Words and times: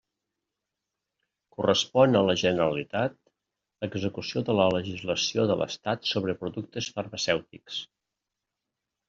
Correspon 1.57 2.19
a 2.19 2.23
la 2.27 2.35
Generalitat 2.43 3.13
l'execució 3.85 4.43
de 4.49 4.57
la 4.61 4.67
legislació 4.77 5.47
de 5.53 5.59
l'Estat 5.61 6.11
sobre 6.15 6.37
productes 6.43 6.91
farmacèutics. 6.99 7.81